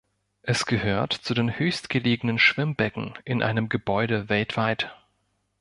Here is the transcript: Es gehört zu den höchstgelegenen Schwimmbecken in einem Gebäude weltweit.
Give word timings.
Es 0.41 0.65
gehört 0.65 1.13
zu 1.13 1.35
den 1.35 1.59
höchstgelegenen 1.59 2.39
Schwimmbecken 2.39 3.13
in 3.23 3.43
einem 3.43 3.69
Gebäude 3.69 4.29
weltweit. 4.29 4.91